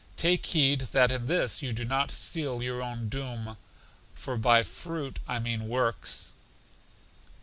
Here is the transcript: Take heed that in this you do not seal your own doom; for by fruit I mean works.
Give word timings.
Take 0.17 0.47
heed 0.47 0.87
that 0.93 1.11
in 1.11 1.27
this 1.27 1.61
you 1.61 1.73
do 1.73 1.85
not 1.85 2.11
seal 2.11 2.63
your 2.63 2.81
own 2.81 3.07
doom; 3.07 3.55
for 4.15 4.35
by 4.35 4.63
fruit 4.63 5.19
I 5.27 5.37
mean 5.37 5.67
works. 5.67 6.33